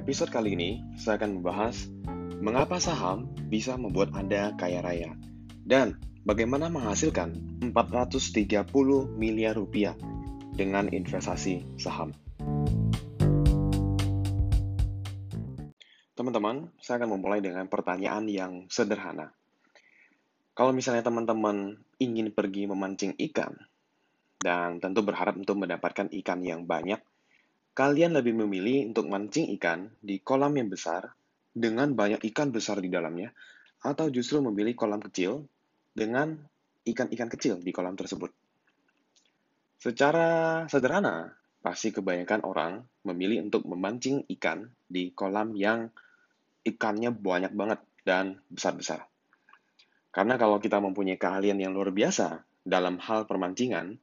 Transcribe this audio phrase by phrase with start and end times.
[0.00, 1.84] episode kali ini, saya akan membahas
[2.40, 5.12] mengapa saham bisa membuat Anda kaya raya
[5.68, 8.64] dan bagaimana menghasilkan 430
[9.20, 9.92] miliar rupiah
[10.56, 12.16] dengan investasi saham.
[16.16, 19.36] Teman-teman, saya akan memulai dengan pertanyaan yang sederhana.
[20.56, 23.52] Kalau misalnya teman-teman ingin pergi memancing ikan,
[24.40, 27.04] dan tentu berharap untuk mendapatkan ikan yang banyak,
[27.70, 31.14] Kalian lebih memilih untuk mancing ikan di kolam yang besar
[31.54, 33.30] dengan banyak ikan besar di dalamnya,
[33.80, 35.46] atau justru memilih kolam kecil
[35.94, 36.36] dengan
[36.84, 38.30] ikan-ikan kecil di kolam tersebut.
[39.80, 41.32] Secara sederhana,
[41.64, 45.88] pasti kebanyakan orang memilih untuk memancing ikan di kolam yang
[46.64, 49.08] ikannya banyak banget dan besar-besar.
[50.10, 53.96] Karena kalau kita mempunyai keahlian yang luar biasa dalam hal permancingan,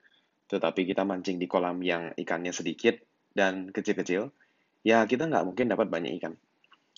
[0.48, 3.07] tetapi kita mancing di kolam yang ikannya sedikit
[3.38, 4.34] dan kecil-kecil,
[4.82, 6.34] ya kita nggak mungkin dapat banyak ikan.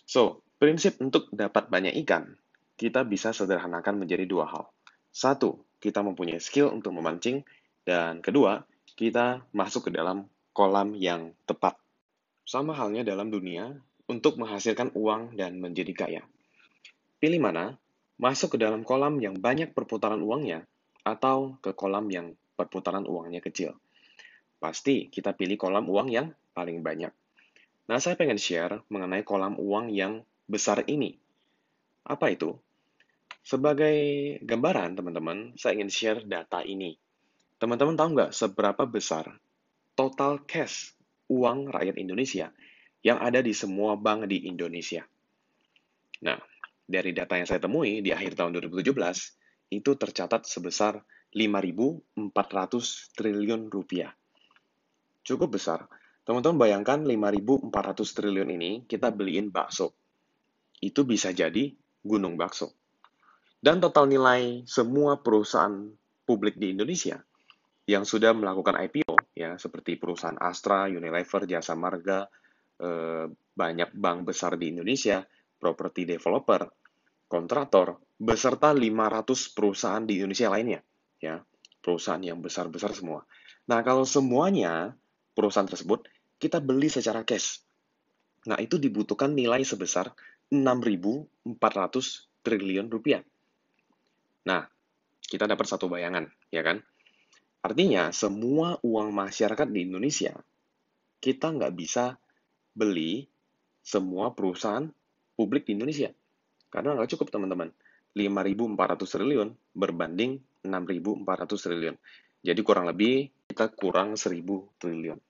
[0.08, 2.39] So, prinsip untuk dapat banyak ikan,
[2.80, 4.72] kita bisa sederhanakan menjadi dua hal.
[5.11, 7.44] Satu, kita mempunyai skill untuk memancing,
[7.83, 8.63] dan kedua,
[8.95, 11.75] kita masuk ke dalam kolam yang tepat.
[12.47, 13.75] Sama halnya dalam dunia,
[14.08, 16.23] untuk menghasilkan uang dan menjadi kaya.
[17.19, 17.75] Pilih mana?
[18.16, 20.63] Masuk ke dalam kolam yang banyak perputaran uangnya,
[21.03, 23.75] atau ke kolam yang perputaran uangnya kecil
[24.59, 27.09] pasti kita pilih kolam uang yang paling banyak.
[27.89, 31.16] Nah, saya pengen share mengenai kolam uang yang besar ini.
[32.05, 32.53] Apa itu?
[33.41, 33.97] Sebagai
[34.45, 36.93] gambaran, teman-teman, saya ingin share data ini.
[37.57, 39.31] Teman-teman tahu nggak seberapa besar
[39.97, 40.94] total cash
[41.31, 42.53] uang rakyat Indonesia
[43.01, 45.01] yang ada di semua bank di Indonesia?
[46.21, 46.38] Nah,
[46.83, 48.91] dari data yang saya temui di akhir tahun 2017,
[49.71, 50.99] itu tercatat sebesar
[51.31, 54.19] 5.400 triliun rupiah
[55.30, 55.85] cukup besar.
[56.25, 59.94] Teman-teman bayangkan 5.400 triliun ini kita beliin bakso.
[60.81, 62.73] Itu bisa jadi gunung bakso.
[63.59, 65.91] Dan total nilai semua perusahaan
[66.23, 67.19] publik di Indonesia
[67.90, 72.29] yang sudah melakukan IPO, ya seperti perusahaan Astra, Unilever, Jasa Marga,
[72.78, 75.25] eh, banyak bank besar di Indonesia,
[75.57, 76.69] property developer,
[77.25, 80.79] kontraktor, beserta 500 perusahaan di Indonesia lainnya,
[81.17, 81.41] ya
[81.81, 83.25] perusahaan yang besar-besar semua.
[83.66, 84.94] Nah, kalau semuanya
[85.39, 86.03] perusahaan tersebut,
[86.35, 87.63] kita beli secara cash.
[88.51, 90.11] Nah, itu dibutuhkan nilai sebesar
[90.51, 91.55] 6.400
[92.44, 93.23] triliun rupiah.
[94.44, 94.67] Nah,
[95.23, 96.83] kita dapat satu bayangan, ya kan?
[97.63, 100.35] Artinya, semua uang masyarakat di Indonesia,
[101.23, 102.19] kita nggak bisa
[102.75, 103.23] beli
[103.79, 104.91] semua perusahaan
[105.39, 106.11] publik di Indonesia.
[106.67, 107.72] Karena nggak cukup, teman-teman.
[108.11, 111.95] 5.400 triliun berbanding 6.400 triliun.
[112.41, 114.39] Jadi kurang lebih kita kurang 1.000
[114.81, 115.28] triliun.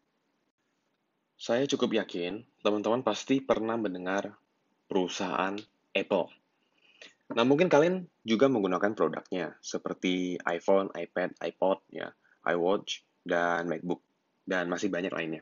[1.39, 4.35] Saya cukup yakin teman-teman pasti pernah mendengar
[4.91, 5.55] perusahaan
[5.95, 6.27] Apple.
[7.31, 12.11] Nah, mungkin kalian juga menggunakan produknya seperti iPhone, iPad, iPod, ya,
[12.43, 14.03] iWatch, dan MacBook,
[14.43, 15.39] dan masih banyak lainnya.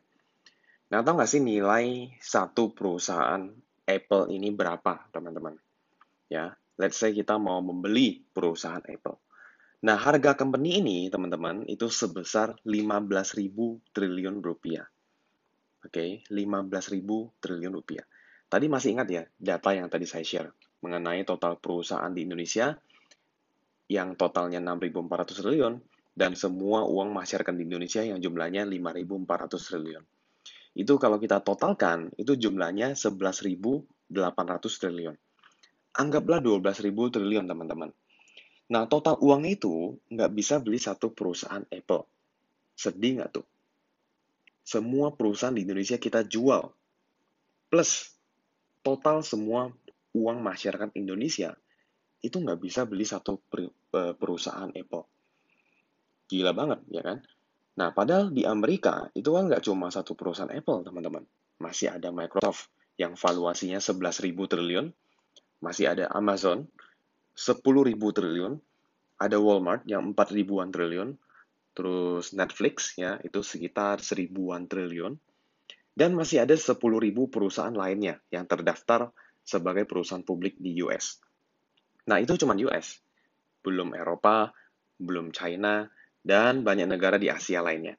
[0.94, 3.50] Nah, tahu nggak sih nilai satu perusahaan
[3.90, 5.58] Apple ini berapa, teman-teman?
[6.30, 9.18] Ya, let's say kita mau membeli perusahaan Apple.
[9.82, 14.86] Nah, harga company ini, teman-teman, itu sebesar 15.000 triliun rupiah.
[15.86, 17.06] Oke, okay, 15.000
[17.38, 18.06] triliun rupiah.
[18.48, 20.50] Tadi masih ingat ya data yang tadi saya share
[20.82, 22.78] mengenai total perusahaan di Indonesia
[23.88, 25.74] yang totalnya 6.400 triliun
[26.18, 30.04] dan semua uang masyarakat di Indonesia yang jumlahnya 5.400 triliun.
[30.78, 33.86] Itu kalau kita totalkan, itu jumlahnya 11.800
[34.82, 35.16] triliun.
[35.98, 37.90] Anggaplah 12.000 triliun, teman-teman.
[38.70, 42.04] Nah, total uang itu nggak bisa beli satu perusahaan Apple.
[42.78, 43.46] Sedih nggak tuh?
[44.68, 46.68] Semua perusahaan di Indonesia kita jual.
[47.72, 48.12] Plus,
[48.84, 49.72] total semua
[50.12, 51.56] uang masyarakat Indonesia
[52.20, 55.08] itu nggak bisa beli satu e, perusahaan Apple.
[56.28, 57.24] Gila banget, ya kan?
[57.80, 61.24] Nah, padahal di Amerika itu kan nggak cuma satu perusahaan Apple, teman-teman.
[61.64, 62.68] Masih ada Microsoft
[63.00, 64.92] yang valuasinya 11.000 triliun,
[65.64, 66.68] masih ada Amazon
[67.40, 67.64] 10.000
[67.96, 68.60] triliun,
[69.16, 71.16] ada Walmart yang 4 ribuan triliun,
[71.78, 75.14] terus Netflix ya itu sekitar seribuan triliun,
[75.94, 76.74] dan masih ada 10.000
[77.30, 79.14] perusahaan lainnya yang terdaftar
[79.46, 81.22] sebagai perusahaan publik di US.
[82.10, 82.98] Nah itu cuma US,
[83.62, 84.50] belum Eropa,
[84.98, 85.86] belum China,
[86.26, 87.94] dan banyak negara di Asia lainnya.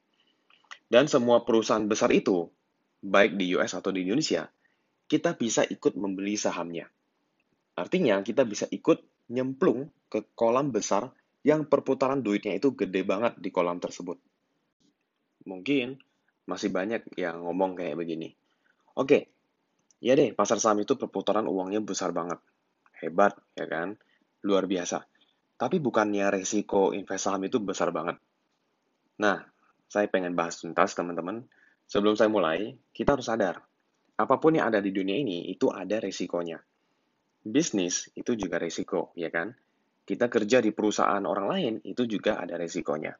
[0.90, 2.50] Dan semua perusahaan besar itu,
[2.98, 4.50] baik di US atau di Indonesia,
[5.06, 6.90] kita bisa ikut membeli sahamnya.
[7.78, 11.14] Artinya kita bisa ikut nyemplung ke kolam besar
[11.46, 14.18] yang perputaran duitnya itu gede banget di kolam tersebut.
[15.46, 15.98] Mungkin
[16.48, 18.34] masih banyak yang ngomong kayak begini.
[18.98, 19.30] Oke,
[19.98, 22.38] Ya deh, pasar saham itu perputaran uangnya besar banget.
[23.02, 23.98] Hebat, ya kan?
[24.46, 25.02] Luar biasa.
[25.58, 28.14] Tapi bukannya resiko invest saham itu besar banget.
[29.18, 29.42] Nah,
[29.90, 31.42] saya pengen bahas tuntas, teman-teman.
[31.90, 33.58] Sebelum saya mulai, kita harus sadar,
[34.14, 36.62] apa pun yang ada di dunia ini, itu ada resikonya.
[37.42, 39.50] Bisnis itu juga resiko, ya kan?
[40.08, 43.12] Kita kerja di perusahaan orang lain, itu juga ada resikonya.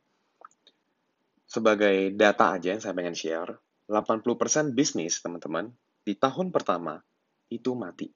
[1.44, 3.61] Sebagai data aja yang saya pengen share,
[3.93, 5.69] 80% bisnis, teman-teman,
[6.00, 6.96] di tahun pertama
[7.52, 8.08] itu mati.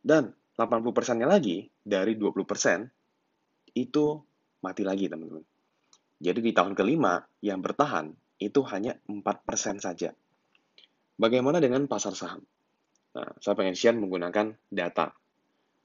[0.00, 4.04] Dan 80%-nya lagi dari 20% itu
[4.64, 5.44] mati lagi, teman-teman.
[6.16, 8.08] Jadi di tahun kelima yang bertahan
[8.40, 10.16] itu hanya 4% saja.
[11.20, 12.40] Bagaimana dengan pasar saham?
[13.12, 15.12] Nah, saya pengen share menggunakan data.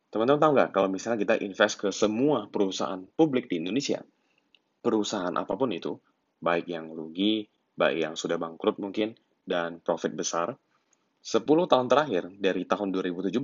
[0.08, 4.00] Teman-teman tahu nggak kalau misalnya kita invest ke semua perusahaan publik di Indonesia,
[4.80, 6.00] perusahaan apa pun itu,
[6.40, 7.44] baik yang rugi,
[7.76, 10.56] baik yang sudah bangkrut mungkin, dan profit besar,
[11.24, 13.36] 10 tahun terakhir dari tahun 2017,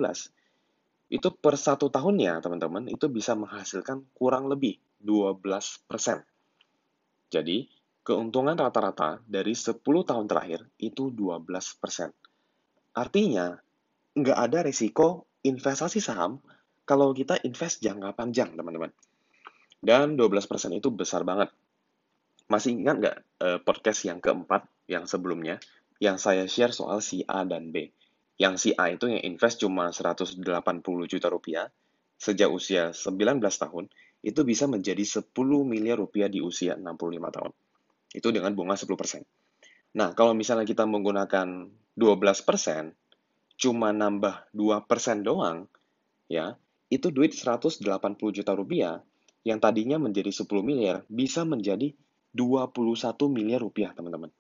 [1.12, 5.84] itu per satu tahunnya, teman-teman, itu bisa menghasilkan kurang lebih 12%.
[7.28, 7.68] Jadi,
[8.08, 12.16] keuntungan rata-rata dari 10 tahun terakhir itu 12%.
[12.96, 13.52] Artinya,
[14.16, 16.40] nggak ada risiko investasi saham
[16.84, 18.92] kalau kita invest jangka panjang, teman-teman.
[19.84, 20.48] Dan 12%
[20.80, 21.52] itu besar banget.
[22.48, 25.60] Masih ingat nggak eh, podcast yang keempat, yang sebelumnya,
[26.00, 27.92] yang saya share soal si A dan B.
[28.40, 30.40] Yang si A itu yang invest cuma 180
[31.08, 31.68] juta rupiah
[32.24, 33.92] sejak usia 19 tahun,
[34.24, 35.36] itu bisa menjadi 10
[35.68, 37.52] miliar rupiah di usia 65 tahun.
[38.16, 38.88] Itu dengan bunga 10%.
[40.00, 41.68] Nah, kalau misalnya kita menggunakan
[42.00, 42.96] 12%,
[43.58, 45.70] cuma nambah 2% doang,
[46.28, 46.58] ya,
[46.90, 47.82] itu duit 180
[48.34, 49.02] juta rupiah
[49.44, 51.92] yang tadinya menjadi 10 miliar bisa menjadi
[52.34, 52.74] 21
[53.30, 54.34] miliar rupiah, teman-teman.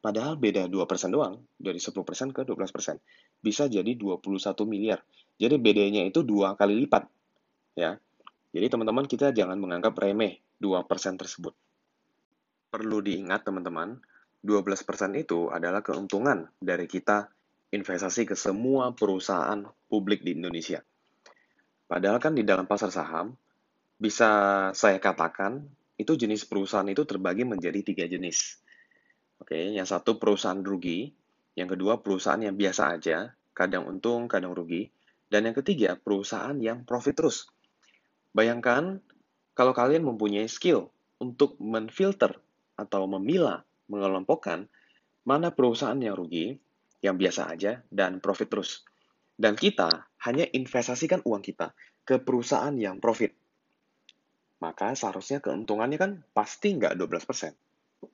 [0.00, 3.42] Padahal beda 2% doang, dari 10% ke 12%.
[3.42, 5.02] Bisa jadi 21 miliar.
[5.36, 7.04] Jadi bedanya itu dua kali lipat.
[7.76, 7.98] ya.
[8.54, 11.52] Jadi teman-teman kita jangan menganggap remeh 2% tersebut.
[12.72, 14.00] Perlu diingat teman-teman,
[14.46, 17.28] 12% itu adalah keuntungan dari kita
[17.76, 20.80] investasi ke semua perusahaan publik di Indonesia.
[21.86, 23.36] Padahal kan di dalam pasar saham,
[24.00, 24.28] bisa
[24.74, 25.62] saya katakan,
[25.96, 28.60] itu jenis perusahaan itu terbagi menjadi tiga jenis.
[29.38, 31.12] Oke, yang satu perusahaan rugi,
[31.56, 34.92] yang kedua perusahaan yang biasa aja, kadang untung, kadang rugi,
[35.32, 37.48] dan yang ketiga perusahaan yang profit terus.
[38.36, 39.00] Bayangkan
[39.56, 42.36] kalau kalian mempunyai skill untuk menfilter
[42.76, 44.68] atau memilah, mengelompokkan
[45.24, 46.60] mana perusahaan yang rugi,
[47.04, 48.84] yang biasa aja, dan profit terus.
[49.36, 51.76] Dan kita hanya investasikan uang kita
[52.06, 53.36] ke perusahaan yang profit.
[54.64, 57.52] Maka seharusnya keuntungannya kan pasti nggak 12%.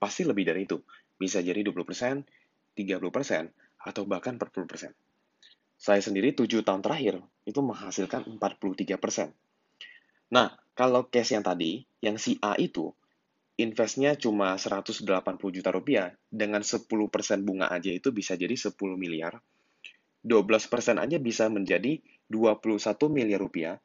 [0.02, 0.82] Pasti lebih dari itu.
[1.14, 2.26] Bisa jadi 20%,
[2.75, 4.90] 30%, atau bahkan 40%.
[5.78, 9.35] Saya sendiri 7 tahun terakhir itu menghasilkan 43%.
[10.32, 12.94] Nah, kalau case yang tadi, yang si A itu,
[13.60, 15.04] investnya cuma 180
[15.52, 16.88] juta rupiah, dengan 10%
[17.44, 19.37] bunga aja itu bisa jadi 10 miliar.
[20.22, 21.99] 12% aja bisa menjadi
[22.31, 23.76] 21 miliar rupiah.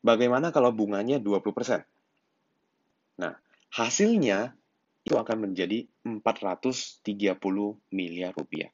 [0.00, 1.84] Bagaimana kalau bunganya 20%?
[3.20, 3.36] Nah,
[3.74, 4.54] hasilnya
[5.04, 7.04] itu akan menjadi 430
[7.92, 8.70] miliar rupiah.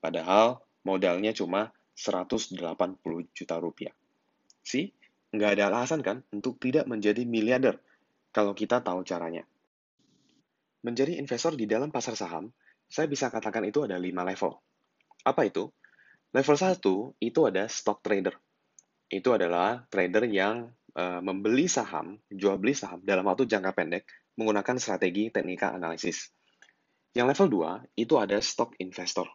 [0.00, 2.56] Padahal modalnya cuma 180
[3.36, 3.92] juta rupiah.
[4.62, 4.94] Sih,
[5.34, 7.76] nggak ada alasan kan untuk tidak menjadi miliarder
[8.32, 9.44] kalau kita tahu caranya.
[10.82, 12.50] Menjadi investor di dalam pasar saham,
[12.90, 14.52] saya bisa katakan itu ada lima level.
[15.22, 15.70] Apa itu?
[16.32, 16.80] Level 1
[17.20, 18.34] itu ada stock trader.
[19.12, 24.04] Itu adalah trader yang uh, membeli saham, jual beli saham dalam waktu jangka pendek
[24.40, 26.32] menggunakan strategi teknika analisis.
[27.12, 27.48] Yang level
[27.92, 29.28] 2 itu ada stock investor,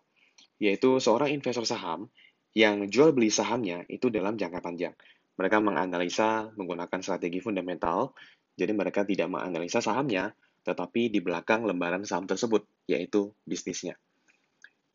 [0.58, 2.10] yaitu seorang investor saham
[2.58, 4.98] yang jual beli sahamnya itu dalam jangka panjang.
[5.38, 8.18] Mereka menganalisa menggunakan strategi fundamental,
[8.58, 10.34] jadi mereka tidak menganalisa sahamnya,
[10.68, 13.96] tetapi di belakang lembaran saham tersebut, yaitu bisnisnya.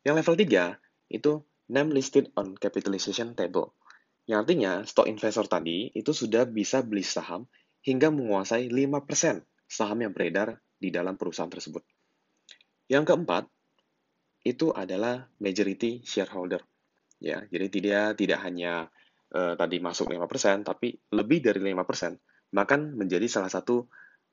[0.05, 1.31] Yang level 3 itu
[1.73, 3.73] name listed on capitalization table,
[4.23, 7.43] yang artinya stock investor tadi itu sudah bisa beli saham
[7.83, 11.83] hingga menguasai 5% saham yang beredar di dalam perusahaan tersebut.
[12.87, 13.43] Yang keempat,
[14.43, 16.63] itu adalah majority shareholder.
[17.19, 18.91] Ya, jadi tidak tidak hanya
[19.31, 23.87] uh, tadi masuk 5%, tapi lebih dari 5%, bahkan menjadi salah satu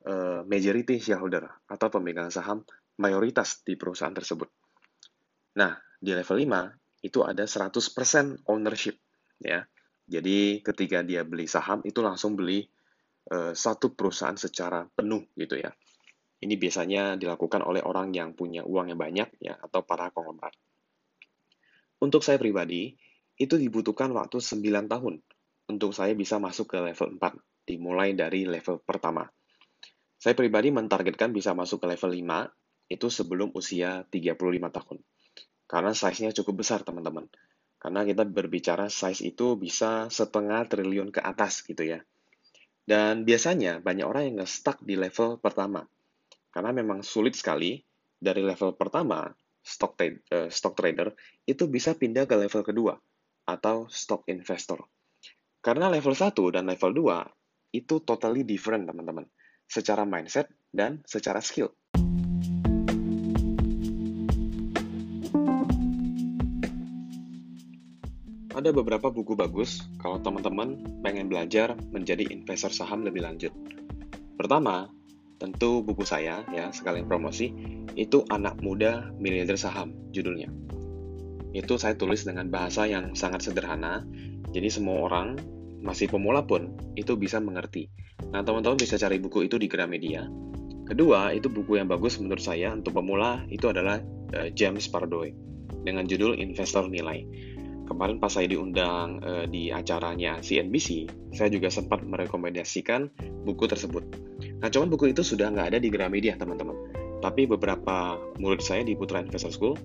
[0.07, 2.63] uh, majority shareholder atau pemegang saham
[3.01, 4.47] mayoritas di perusahaan tersebut.
[5.57, 8.95] Nah, di level 5 itu ada 100% ownership
[9.41, 9.65] ya.
[10.05, 12.67] Jadi ketika dia beli saham itu langsung beli
[13.31, 15.69] Eh, satu perusahaan secara penuh gitu ya.
[16.41, 20.57] Ini biasanya dilakukan oleh orang yang punya uang yang banyak ya atau para konglomerat.
[22.01, 22.97] Untuk saya pribadi,
[23.37, 25.21] itu dibutuhkan waktu 9 tahun
[25.69, 29.23] untuk saya bisa masuk ke level 4, dimulai dari level pertama.
[30.21, 34.37] Saya pribadi mentargetkan bisa masuk ke level 5 itu sebelum usia 35
[34.69, 34.97] tahun.
[35.65, 37.25] Karena size-nya cukup besar, teman-teman.
[37.81, 42.05] Karena kita berbicara size itu bisa setengah triliun ke atas gitu ya.
[42.85, 45.89] Dan biasanya banyak orang yang nge-stuck di level pertama.
[46.53, 47.81] Karena memang sulit sekali
[48.13, 49.25] dari level pertama,
[49.65, 51.17] stock, uh, stock trader,
[51.49, 52.93] itu bisa pindah ke level kedua,
[53.49, 54.85] atau stock investor.
[55.65, 59.25] Karena level 1 dan level 2 itu totally different, teman-teman
[59.71, 61.71] secara mindset, dan secara skill.
[68.51, 73.55] Ada beberapa buku bagus kalau teman-teman pengen belajar menjadi investor saham lebih lanjut.
[74.35, 74.91] Pertama,
[75.39, 77.55] tentu buku saya ya sekalian promosi
[77.95, 80.51] itu anak muda miliarder saham judulnya.
[81.55, 84.03] Itu saya tulis dengan bahasa yang sangat sederhana,
[84.51, 85.39] jadi semua orang
[85.81, 87.89] masih pemula pun itu bisa mengerti
[88.29, 90.29] Nah, teman-teman bisa cari buku itu di Gramedia.
[90.85, 93.97] Kedua, itu buku yang bagus menurut saya untuk pemula itu adalah
[94.37, 95.33] uh, James Pardoe
[95.81, 97.25] dengan judul Investor Nilai.
[97.89, 103.09] Kemarin pas saya diundang uh, di acaranya CNBC, saya juga sempat merekomendasikan
[103.47, 104.03] buku tersebut.
[104.61, 106.75] Nah, cuman buku itu sudah nggak ada di Gramedia, teman-teman.
[107.19, 109.75] Tapi beberapa murid saya di Putra Investor School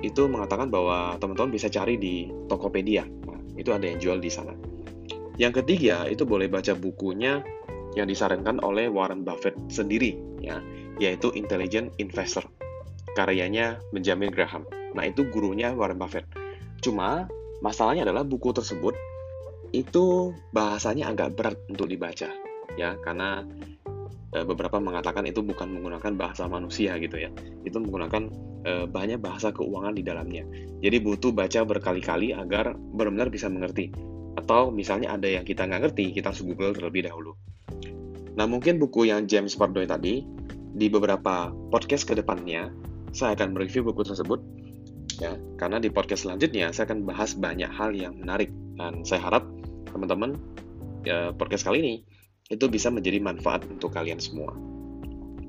[0.00, 3.04] itu mengatakan bahwa teman-teman bisa cari di Tokopedia.
[3.04, 4.52] Nah, itu ada yang jual di sana.
[5.36, 7.44] Yang ketiga, itu boleh baca bukunya
[7.98, 10.62] yang disarankan oleh Warren Buffett sendiri, ya,
[11.02, 12.46] yaitu Intelligent Investor.
[13.18, 14.62] Karyanya Benjamin Graham.
[14.94, 16.26] Nah, itu gurunya Warren Buffett.
[16.82, 17.26] Cuma,
[17.62, 18.94] masalahnya adalah buku tersebut
[19.70, 22.26] itu bahasanya agak berat untuk dibaca,
[22.74, 23.46] ya, karena
[24.34, 27.30] e, beberapa mengatakan itu bukan menggunakan bahasa manusia gitu ya.
[27.62, 28.22] Itu menggunakan
[28.66, 30.42] e, banyak bahasa keuangan di dalamnya.
[30.82, 33.94] Jadi butuh baca berkali-kali agar benar-benar bisa mengerti.
[34.38, 37.34] Atau misalnya ada yang kita nggak ngerti, kita harus Google terlebih dahulu.
[38.38, 40.22] Nah, mungkin buku yang James Pardoe tadi,
[40.70, 42.70] di beberapa podcast ke depannya,
[43.10, 44.38] saya akan mereview buku tersebut.
[45.18, 48.48] Ya, karena di podcast selanjutnya, saya akan bahas banyak hal yang menarik.
[48.78, 49.44] Dan saya harap
[49.90, 50.38] teman-teman,
[51.02, 51.94] ya, podcast kali ini,
[52.48, 54.54] itu bisa menjadi manfaat untuk kalian semua.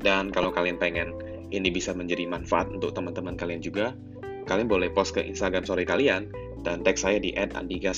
[0.02, 1.14] Dan kalau kalian pengen
[1.54, 3.94] ini bisa menjadi manfaat untuk teman-teman kalian juga,
[4.50, 7.92] kalian boleh post ke Instagram story kalian dan tag saya di @andika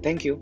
[0.00, 0.40] Thank you.